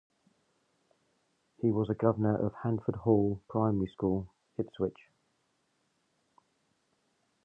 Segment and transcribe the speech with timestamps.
[1.57, 4.97] He was a governor of Handford Hall Primary School, Ipswich.